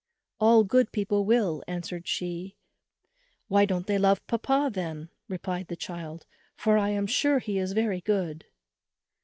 [0.39, 2.55] "All good people will," answered she.
[3.49, 7.73] "Why don't they love papa then?" replied the child, "for I am sure he is
[7.73, 8.45] very good."